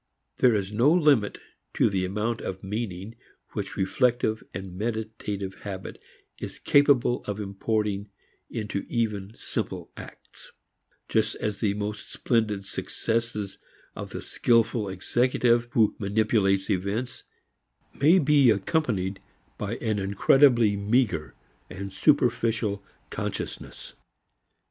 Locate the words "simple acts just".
9.35-11.35